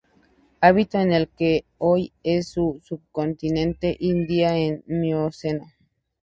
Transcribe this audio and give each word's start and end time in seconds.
Habitó 0.61 0.97
en 0.99 1.19
lo 1.19 1.27
que 1.35 1.63
hoy 1.77 2.11
es 2.23 2.57
el 2.57 2.81
subcontinente 2.81 3.95
Indio 3.99 4.47
en 4.47 4.83
el 4.87 4.99
Mioceno. 4.99 5.67